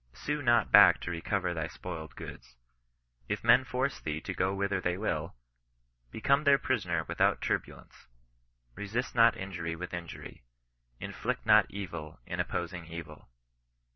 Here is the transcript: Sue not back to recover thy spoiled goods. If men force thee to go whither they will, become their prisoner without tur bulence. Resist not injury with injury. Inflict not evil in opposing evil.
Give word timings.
Sue 0.13 0.41
not 0.41 0.71
back 0.71 0.99
to 1.01 1.11
recover 1.11 1.53
thy 1.53 1.67
spoiled 1.67 2.15
goods. 2.15 2.55
If 3.29 3.43
men 3.43 3.63
force 3.63 3.99
thee 3.99 4.19
to 4.21 4.33
go 4.33 4.51
whither 4.51 4.81
they 4.81 4.97
will, 4.97 5.35
become 6.09 6.43
their 6.43 6.57
prisoner 6.57 7.03
without 7.03 7.39
tur 7.39 7.59
bulence. 7.59 8.07
Resist 8.73 9.13
not 9.13 9.37
injury 9.37 9.75
with 9.75 9.93
injury. 9.93 10.43
Inflict 10.99 11.45
not 11.45 11.69
evil 11.69 12.19
in 12.25 12.39
opposing 12.39 12.87
evil. 12.87 13.29